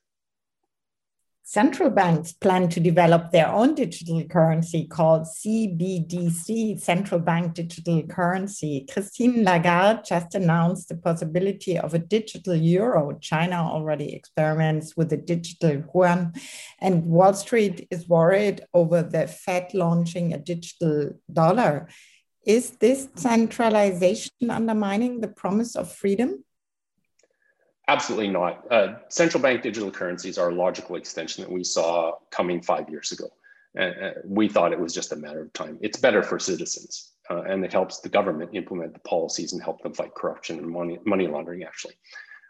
[1.51, 8.87] central banks plan to develop their own digital currency called CBDC, Central Bank Digital Currency.
[8.89, 13.19] Christine Lagarde just announced the possibility of a digital euro.
[13.21, 16.33] China already experiments with the digital yuan,
[16.81, 21.89] and Wall Street is worried over the Fed launching a digital dollar.
[22.47, 26.45] Is this centralization undermining the promise of freedom?
[27.91, 28.71] Absolutely not.
[28.71, 33.11] Uh, central bank digital currencies are a logical extension that we saw coming five years
[33.11, 33.27] ago.
[33.77, 35.77] Uh, we thought it was just a matter of time.
[35.81, 39.83] It's better for citizens, uh, and it helps the government implement the policies and help
[39.83, 41.95] them fight corruption and money, money laundering, actually.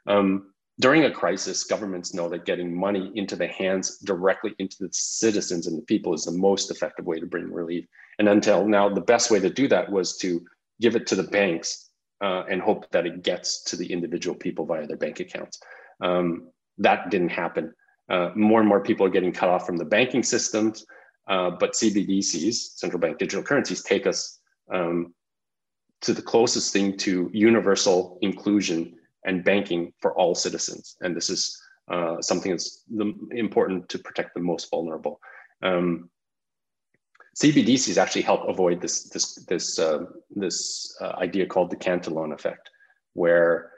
[0.07, 4.91] Um, during a crisis, governments know that getting money into the hands directly into the
[4.93, 7.87] citizens and the people is the most effective way to bring relief.
[8.19, 10.45] And until now, the best way to do that was to
[10.83, 11.90] give it to the banks
[12.21, 15.61] uh, and hope that it gets to the individual people via their bank accounts.
[16.01, 17.73] Um, that didn't happen.
[18.09, 20.85] Uh, more and more people are getting cut off from the banking systems,
[21.29, 24.41] uh, but CBDCs, central bank digital currencies, take us
[24.73, 25.15] um,
[26.01, 30.97] to the closest thing to universal inclusion and banking for all citizens.
[31.03, 35.21] And this is uh, something that's the, important to protect the most vulnerable.
[35.63, 36.09] Um,
[37.41, 40.05] CBDCs actually help avoid this this this uh,
[40.37, 42.71] this uh, idea called the Cantillon effect,
[43.15, 43.71] where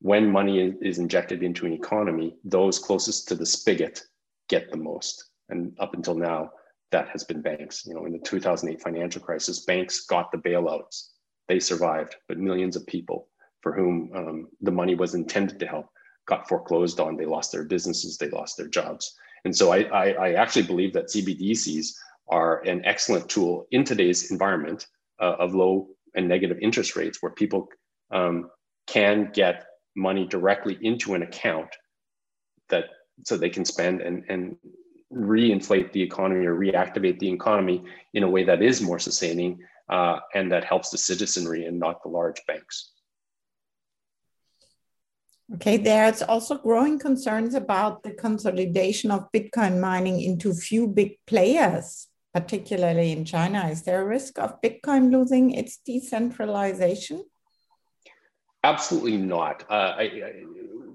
[0.00, 4.02] when money is injected into an economy, those closest to the spigot
[4.48, 5.30] get the most.
[5.48, 6.50] And up until now,
[6.90, 7.86] that has been banks.
[7.86, 11.10] You know, in the 2008 financial crisis, banks got the bailouts;
[11.46, 13.28] they survived, but millions of people
[13.60, 15.86] for whom um, the money was intended to help
[16.26, 17.16] got foreclosed on.
[17.16, 19.14] They lost their businesses, they lost their jobs.
[19.44, 21.92] And so I, I, I actually believe that CBDCs
[22.28, 24.86] are an excellent tool in today's environment
[25.20, 27.68] uh, of low and negative interest rates where people
[28.10, 28.50] um,
[28.86, 31.68] can get money directly into an account
[32.68, 32.84] that
[33.24, 34.56] so they can spend and, and
[35.12, 37.84] reinflate the economy or reactivate the economy
[38.14, 42.02] in a way that is more sustaining uh, and that helps the citizenry and not
[42.02, 42.90] the large banks.
[45.54, 52.08] Okay, there's also growing concerns about the consolidation of Bitcoin mining into few big players
[52.34, 53.68] particularly in China?
[53.70, 57.24] Is there a risk of Bitcoin losing its decentralization?
[58.64, 59.64] Absolutely not.
[59.70, 60.44] Uh, I, I,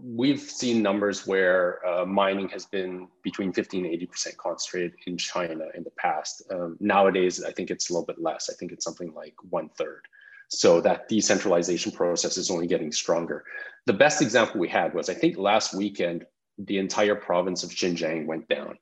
[0.04, 5.65] we've seen numbers where uh, mining has been between 15 and 80% concentrated in China
[5.75, 6.43] in the past.
[6.52, 8.49] Um, nowadays, I think it's a little bit less.
[8.49, 10.02] I think it's something like one third.
[10.49, 13.45] So that decentralization process is only getting stronger.
[13.86, 16.25] The best example we had was I think last weekend,
[16.58, 18.78] the entire province of Xinjiang went down.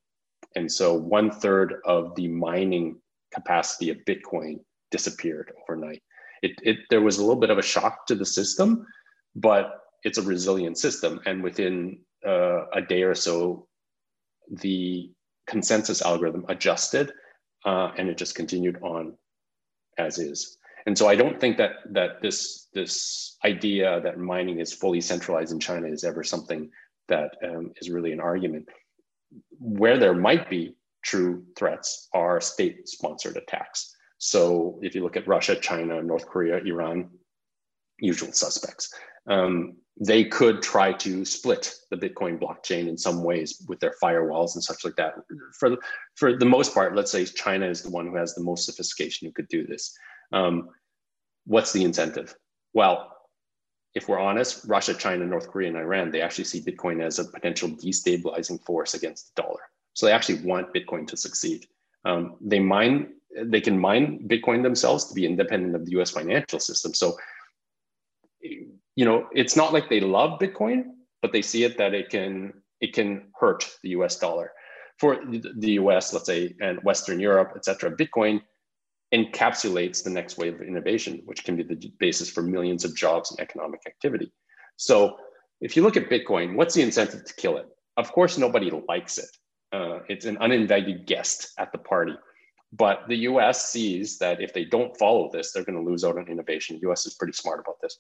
[0.57, 2.99] And so one third of the mining
[3.31, 4.55] capacity of Bitcoin
[4.89, 6.01] disappeared overnight.
[6.41, 8.83] It, it, there was a little bit of a shock to the system,
[9.35, 11.21] but it's a resilient system.
[11.27, 13.67] And within uh, a day or so,
[14.49, 15.11] the
[15.45, 17.13] consensus algorithm adjusted
[17.63, 19.13] uh, and it just continued on
[19.99, 20.57] as is.
[20.87, 25.51] And so I don't think that that this this idea that mining is fully centralized
[25.51, 26.71] in China is ever something
[27.09, 28.67] that um, is really an argument
[29.59, 33.95] where there might be true threats are state sponsored attacks.
[34.17, 37.09] So if you look at Russia, China, North Korea, Iran,
[37.99, 38.93] usual suspects,
[39.27, 44.53] um, they could try to split the Bitcoin blockchain in some ways with their firewalls
[44.55, 45.15] and such like that.
[45.57, 45.77] For the,
[46.15, 49.27] for the most part, let's say China is the one who has the most sophistication
[49.27, 49.97] who could do this.
[50.31, 50.69] Um,
[51.45, 52.35] what's the incentive?
[52.73, 53.16] Well,
[53.97, 57.25] if we're honest, Russia, China, North Korea, and Iran, they actually see Bitcoin as a
[57.25, 59.61] potential destabilizing force against the dollar.
[59.93, 61.65] So they actually want Bitcoin to succeed.
[62.05, 66.11] Um, they mine, they can mine Bitcoin themselves to be independent of the U.S.
[66.11, 66.93] financial system.
[66.93, 67.17] So,
[68.39, 70.83] you know, it's not like they love Bitcoin,
[71.23, 74.19] but they see it that it can it can hurt the U.S.
[74.19, 74.51] dollar.
[74.99, 78.41] For the U.S., let's say, and Western Europe, et cetera, Bitcoin
[79.13, 83.31] encapsulates the next wave of innovation, which can be the basis for millions of jobs
[83.31, 84.31] and economic activity.
[84.75, 85.17] So
[85.61, 87.67] if you look at Bitcoin, what's the incentive to kill it?
[87.95, 89.29] Of course, nobody likes it.
[89.71, 92.15] Uh, it's an uninvited guest at the party.
[92.73, 96.17] but the US sees that if they don't follow this, they're going to lose out
[96.17, 96.77] on innovation.
[96.77, 97.97] The US is pretty smart about this.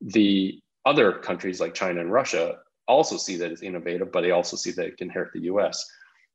[0.00, 4.56] The other countries like China and Russia also see that it's innovative, but they also
[4.56, 5.90] see that it can hurt the US.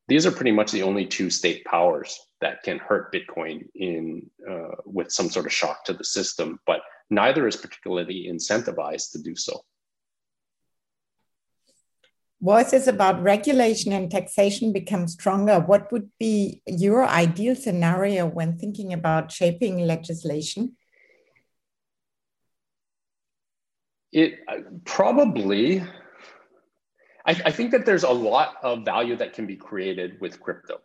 [0.08, 4.76] These are pretty much the only two state powers that can hurt Bitcoin in uh,
[4.86, 6.80] with some sort of shock to the system, but
[7.10, 9.60] neither is particularly incentivized to do so.
[12.40, 15.58] Voices about regulation and taxation become stronger.
[15.58, 20.76] What would be your ideal scenario when thinking about shaping legislation?
[24.12, 25.82] It uh, probably,
[27.26, 30.80] I, I think that there's a lot of value that can be created with crypto,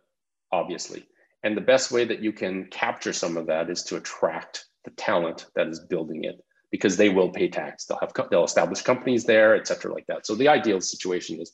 [0.52, 1.06] obviously.
[1.42, 4.90] And the best way that you can capture some of that is to attract the
[4.92, 7.84] talent that is building it because they will pay tax.
[7.84, 10.26] They'll have they'll establish companies there, et cetera, like that.
[10.26, 11.52] So the ideal situation is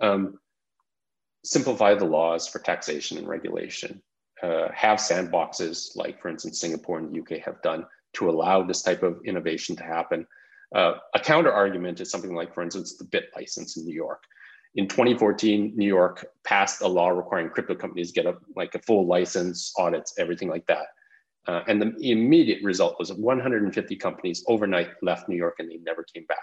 [0.00, 0.38] um,
[1.44, 4.02] simplify the laws for taxation and regulation.
[4.42, 8.82] Uh, have sandboxes like, for instance, Singapore and the UK have done to allow this
[8.82, 10.26] type of innovation to happen.
[10.74, 14.22] Uh, a counter argument is something like, for instance, the bit license in New York.
[14.74, 19.06] In 2014, New York passed a law requiring crypto companies get a like a full
[19.06, 20.86] license, audits, everything like that.
[21.46, 26.04] Uh, and the immediate result was 150 companies overnight left New York and they never
[26.04, 26.38] came back.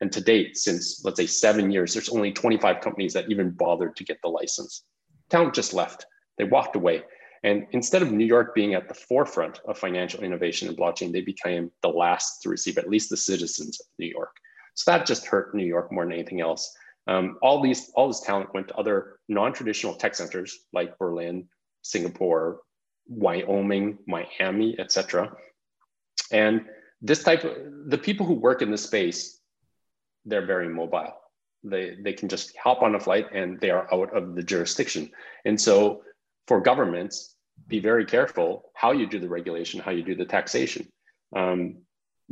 [0.00, 3.96] And to date, since let's say seven years, there's only 25 companies that even bothered
[3.96, 4.84] to get the license.
[5.30, 6.06] Town just left.
[6.36, 7.02] They walked away.
[7.44, 11.20] And instead of New York being at the forefront of financial innovation and blockchain, they
[11.20, 14.34] became the last to receive at least the citizens of New York.
[14.72, 16.74] So that just hurt New York more than anything else.
[17.06, 21.46] Um, all these, all this talent went to other non-traditional tech centers like Berlin,
[21.82, 22.62] Singapore,
[23.06, 25.36] Wyoming, Miami, etc.
[26.32, 26.64] And
[27.02, 27.52] this type of
[27.88, 29.38] the people who work in this space,
[30.24, 31.12] they're very mobile.
[31.62, 35.10] They they can just hop on a flight and they are out of the jurisdiction.
[35.44, 36.02] And so
[36.46, 37.33] for governments,
[37.66, 40.86] be very careful how you do the regulation, how you do the taxation,
[41.34, 41.76] um,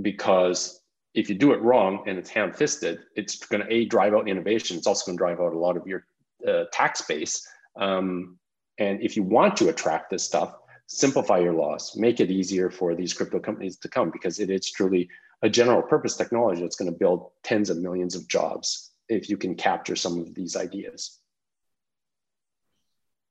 [0.00, 0.82] because
[1.14, 4.76] if you do it wrong and it's ham-fisted, it's going to a drive out innovation.
[4.76, 6.06] It's also going to drive out a lot of your
[6.46, 7.46] uh, tax base.
[7.76, 8.38] Um,
[8.78, 10.54] and if you want to attract this stuff,
[10.86, 14.70] simplify your laws, make it easier for these crypto companies to come because it is
[14.70, 15.08] truly
[15.42, 19.36] a general purpose technology that's going to build tens of millions of jobs if you
[19.36, 21.21] can capture some of these ideas.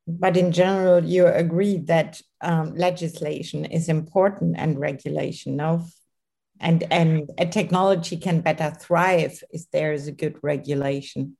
[0.08, 5.92] But in general, you agree that um, legislation is important and regulation, of,
[6.60, 11.38] And, and a technology can better thrive if there is a good regulation.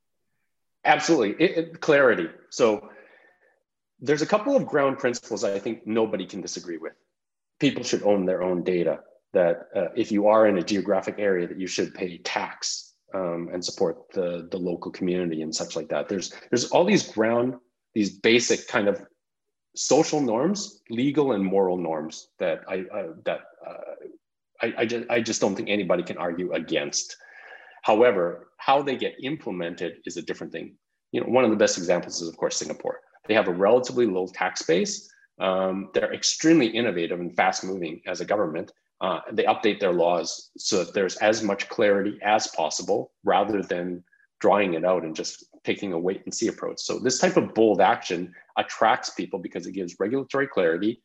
[0.84, 1.32] Absolutely.
[1.44, 2.28] It, it, clarity.
[2.50, 2.88] So
[4.00, 6.94] there's a couple of ground principles I think nobody can disagree with.
[7.60, 9.00] People should own their own data.
[9.32, 13.48] That uh, if you are in a geographic area, that you should pay tax um,
[13.52, 16.08] and support the the local community and such like that.
[16.08, 17.54] There's there's all these ground
[17.94, 19.04] these basic kind of
[19.74, 24.06] social norms, legal and moral norms that I uh, that uh,
[24.62, 27.16] I, I just I just don't think anybody can argue against.
[27.82, 30.76] However, how they get implemented is a different thing.
[31.10, 34.06] You know, one of the best examples is of course Singapore they have a relatively
[34.06, 35.08] low tax base.
[35.38, 38.72] Um, they're extremely innovative and fast moving as a government.
[39.00, 44.04] Uh, they update their laws so that there's as much clarity as possible rather than
[44.42, 46.80] drawing it out and just taking a wait and see approach.
[46.80, 51.00] So this type of bold action attracts people because it gives regulatory clarity,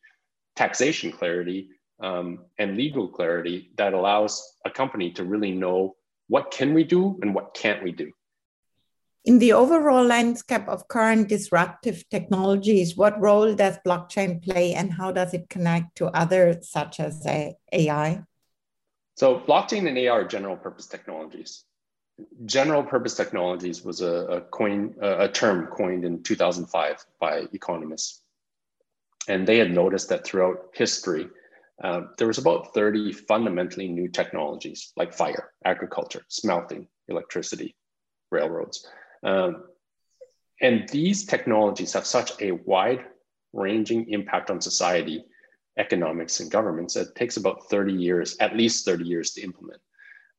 [0.56, 1.70] taxation clarity,
[2.00, 4.32] um, and legal clarity that allows
[4.64, 5.94] a company to really know
[6.26, 8.10] what can we do and what can't we do.
[9.24, 15.12] In the overall landscape of current disruptive technologies, what role does blockchain play and how
[15.12, 18.24] does it connect to others such as AI?
[19.14, 21.64] So, blockchain and AI are general purpose technologies.
[22.44, 28.22] General purpose technologies was a, a coin, a term coined in 2005 by economists.
[29.28, 31.28] And they had noticed that throughout history,
[31.82, 37.76] uh, there was about 30 fundamentally new technologies like fire, agriculture, smelting, electricity,
[38.30, 38.86] railroads.
[39.22, 39.64] Um,
[40.60, 43.04] and these technologies have such a wide
[43.52, 45.24] ranging impact on society,
[45.78, 49.80] economics, and governments that it takes about 30 years, at least 30 years to implement.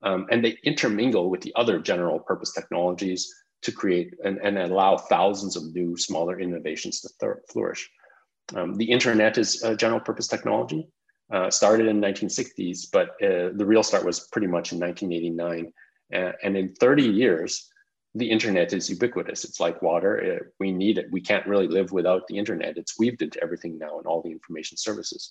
[0.03, 4.97] Um, and they intermingle with the other general purpose technologies to create and, and allow
[4.97, 7.89] thousands of new, smaller innovations to flourish.
[8.55, 10.87] Um, the internet is a general purpose technology,
[11.31, 15.71] uh, started in 1960s, but uh, the real start was pretty much in 1989.
[16.11, 17.69] Uh, and in 30 years,
[18.15, 19.43] the internet is ubiquitous.
[19.43, 20.17] It's like water.
[20.17, 21.11] It, we need it.
[21.11, 22.77] We can't really live without the internet.
[22.77, 25.29] It's weaved into everything now and all the information services.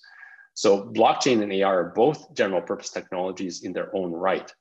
[0.53, 4.53] So blockchain and AI are both general purpose technologies in their own right.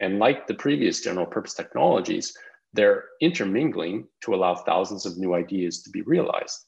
[0.00, 2.36] And like the previous general purpose technologies,
[2.72, 6.66] they're intermingling to allow thousands of new ideas to be realized.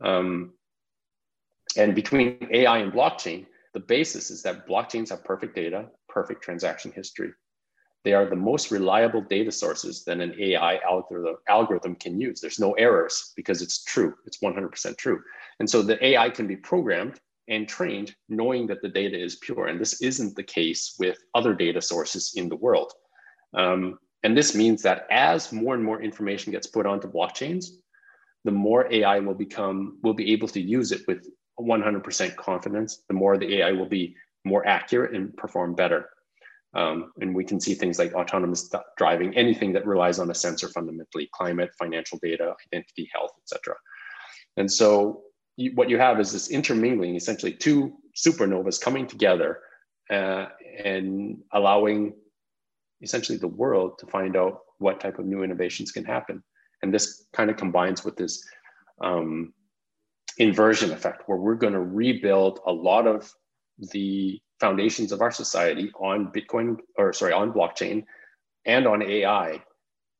[0.00, 0.54] Um,
[1.76, 6.90] And between AI and blockchain, the basis is that blockchains have perfect data, perfect transaction
[6.92, 7.32] history.
[8.02, 12.40] They are the most reliable data sources that an AI algorithm, algorithm can use.
[12.40, 15.22] There's no errors because it's true, it's 100% true.
[15.58, 17.20] And so the AI can be programmed
[17.50, 19.66] and trained knowing that the data is pure.
[19.66, 22.92] And this isn't the case with other data sources in the world.
[23.54, 27.66] Um, and this means that as more and more information gets put onto blockchains,
[28.44, 31.26] the more AI will become, will be able to use it with
[31.60, 36.08] 100% confidence, the more the AI will be more accurate and perform better.
[36.72, 40.68] Um, and we can see things like autonomous driving, anything that relies on a sensor
[40.68, 43.74] fundamentally, climate, financial data, identity, health, etc.
[44.56, 45.22] And so
[45.60, 49.60] you, what you have is this intermingling, essentially two supernovas coming together
[50.10, 50.46] uh,
[50.82, 52.14] and allowing
[53.02, 56.42] essentially the world to find out what type of new innovations can happen.
[56.82, 58.42] And this kind of combines with this
[59.02, 59.52] um,
[60.38, 63.30] inversion effect, where we're going to rebuild a lot of
[63.92, 68.04] the foundations of our society on Bitcoin, or sorry, on blockchain
[68.64, 69.62] and on AI.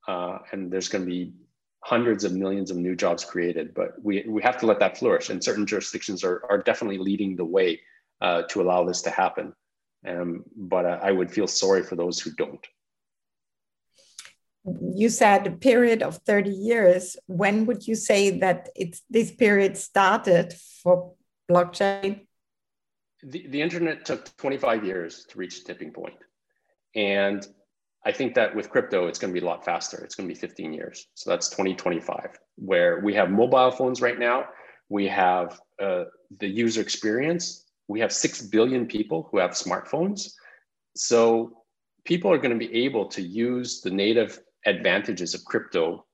[0.06, 1.32] Uh, and there's going to be
[1.82, 5.30] hundreds of millions of new jobs created, but we, we have to let that flourish.
[5.30, 7.80] And certain jurisdictions are, are definitely leading the way
[8.20, 9.54] uh, to allow this to happen.
[10.06, 12.66] Um, but uh, I would feel sorry for those who don't.
[14.94, 17.16] You said a period of 30 years.
[17.26, 20.52] When would you say that it's this period started
[20.82, 21.14] for
[21.50, 22.26] blockchain?
[23.22, 26.16] The, the internet took 25 years to reach tipping point.
[26.94, 27.46] And
[28.04, 30.02] I think that with crypto, it's going to be a lot faster.
[30.02, 31.06] It's going to be 15 years.
[31.14, 34.46] So that's 2025, where we have mobile phones right now.
[34.88, 36.04] We have uh,
[36.38, 37.66] the user experience.
[37.88, 40.32] We have 6 billion people who have smartphones.
[40.96, 41.58] So
[42.04, 46.06] people are going to be able to use the native advantages of crypto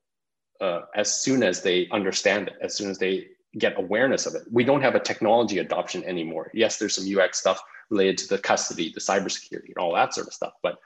[0.61, 3.26] uh, as soon as they understand it, as soon as they
[3.59, 4.43] get awareness of it.
[4.51, 6.51] We don't have a technology adoption anymore.
[6.53, 10.26] Yes, there's some UX stuff related to the custody, the cybersecurity, and all that sort
[10.26, 10.78] of stuff, but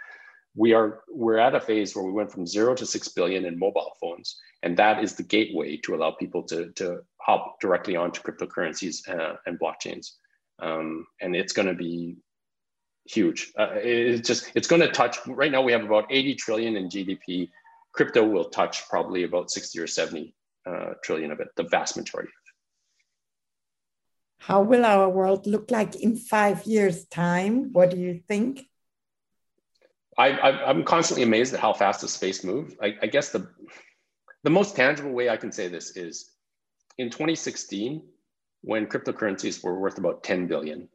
[0.55, 3.59] we are we're at a phase where we went from zero to six billion in
[3.59, 8.21] mobile phones, and that is the gateway to allow people to to hop directly onto
[8.21, 10.13] cryptocurrencies uh, and blockchains.
[10.59, 12.17] Um, and it's going to be
[13.07, 13.53] huge.
[13.59, 15.19] Uh, it's just it's going to touch.
[15.27, 17.49] Right now, we have about 80 trillion in GDP.
[17.93, 20.35] Crypto will touch probably about 60 or 70
[20.67, 22.31] uh, trillion of it, the vast majority.
[24.39, 27.73] How will our world look like in five years' time?
[27.73, 28.70] What do you think?
[30.21, 32.75] I, am constantly amazed at how fast the space moves.
[32.83, 33.49] I, I guess the
[34.43, 36.33] the most tangible way I can say this is
[36.99, 38.03] in 2016,
[38.63, 40.89] when cryptocurrencies were worth about 10 billion,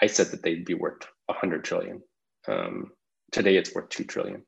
[0.00, 2.02] I said that they'd be worth 100 trillion.
[2.46, 2.92] Um,
[3.32, 4.42] today, it's worth 2 trillion.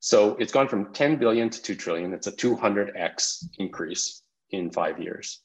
[0.00, 2.12] So it's gone from 10 billion to 2 trillion.
[2.12, 5.40] It's a 200x increase in five years.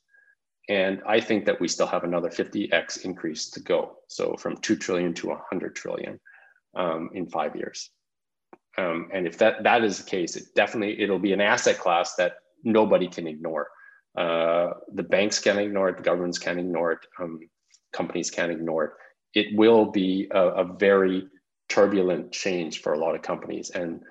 [0.68, 3.97] And I think that we still have another 50x increase to go.
[4.07, 6.20] So from 2 trillion to 100 trillion
[6.76, 7.89] um, in five years.
[8.80, 12.16] Um, and if that that is the case, it definitely it'll be an asset class
[12.16, 13.68] that nobody can ignore.
[14.18, 17.40] Uh, the banks can't ignore it, the governments can't ignore it, um,
[17.94, 18.92] companies can't ignore it.
[19.34, 21.28] It will be a, a, very
[21.70, 23.70] turbulent change for a lot of companies.
[23.70, 24.02] And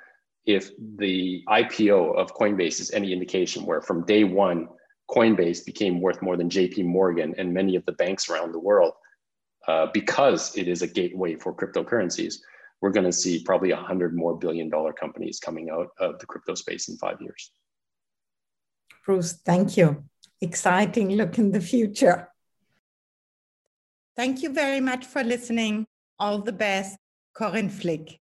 [0.46, 4.68] if the IPO of Coinbase is any indication, where from day one
[5.10, 8.92] Coinbase became worth more than JP Morgan and many of the banks around the world,
[9.66, 12.36] uh, because it is a gateway for cryptocurrencies,
[12.80, 16.54] we're going to see probably 100 more billion dollar companies coming out of the crypto
[16.54, 17.50] space in five years.
[19.04, 20.04] Bruce, thank you.
[20.40, 22.28] Exciting look in the future.
[24.16, 25.86] Thank you very much for listening.
[26.18, 26.98] All the best,
[27.34, 28.20] Corinne Flick.